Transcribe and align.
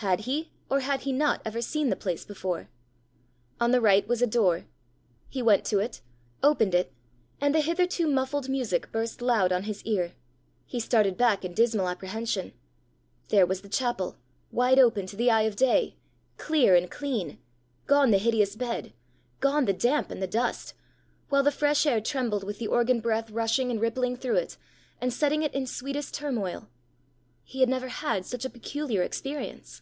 Had 0.00 0.20
he 0.20 0.50
or 0.68 0.80
had 0.80 1.00
he 1.04 1.12
not 1.14 1.40
ever 1.46 1.62
seen 1.62 1.88
the 1.88 1.96
place 1.96 2.22
before? 2.26 2.68
On 3.58 3.70
the 3.70 3.80
right 3.80 4.06
was 4.06 4.20
a 4.20 4.26
door. 4.26 4.66
He 5.26 5.40
went 5.40 5.64
to 5.64 5.78
it, 5.78 6.02
opened 6.42 6.74
it, 6.74 6.92
and 7.40 7.54
the 7.54 7.62
hitherto 7.62 8.06
muffled 8.06 8.46
music 8.50 8.92
burst 8.92 9.22
loud 9.22 9.52
on 9.52 9.62
his 9.62 9.82
ear. 9.84 10.12
He 10.66 10.80
started 10.80 11.16
back 11.16 11.46
in 11.46 11.54
dismal 11.54 11.88
apprehension: 11.88 12.52
there 13.30 13.46
was 13.46 13.62
the 13.62 13.70
chapel, 13.70 14.18
wide 14.52 14.78
open 14.78 15.06
to 15.06 15.16
the 15.16 15.30
eye 15.30 15.44
of 15.44 15.56
day! 15.56 15.96
clear 16.36 16.74
and 16.74 16.90
clean! 16.90 17.38
gone 17.86 18.10
the 18.10 18.18
hideous 18.18 18.54
bed! 18.54 18.92
gone 19.40 19.64
the 19.64 19.72
damp 19.72 20.10
and 20.10 20.20
the 20.20 20.26
dust! 20.26 20.74
while 21.30 21.42
the 21.42 21.50
fresh 21.50 21.86
air 21.86 22.02
trembled 22.02 22.44
with 22.44 22.58
the 22.58 22.68
organ 22.68 23.00
breath 23.00 23.30
rushing 23.30 23.70
and 23.70 23.80
rippling 23.80 24.14
through 24.14 24.36
it, 24.36 24.58
and 25.00 25.10
setting 25.10 25.42
it 25.42 25.54
in 25.54 25.66
sweetest 25.66 26.12
turmoil! 26.12 26.68
He 27.44 27.60
had 27.60 27.70
never 27.70 27.88
had 27.88 28.26
such 28.26 28.44
a 28.44 28.50
peculiar 28.50 29.02
experience! 29.02 29.80